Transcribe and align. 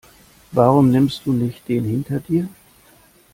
Warum 0.51 0.89
nimmst 0.89 1.27
du 1.27 1.31
nicht 1.33 1.67
den 1.69 1.85
hinter 1.85 2.21
dir? 2.21 2.49